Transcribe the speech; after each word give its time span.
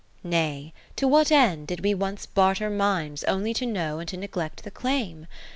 IV 0.25 0.29
Nay, 0.31 0.73
to 0.95 1.07
what 1.07 1.31
end 1.31 1.67
did 1.67 1.81
we 1.83 1.93
once 1.93 2.25
barter 2.25 2.71
minds. 2.71 3.23
Only 3.25 3.53
to 3.53 3.67
know 3.67 3.99
and 3.99 4.09
to 4.09 4.17
neglect 4.17 4.63
the 4.63 4.71
claim 4.71 5.27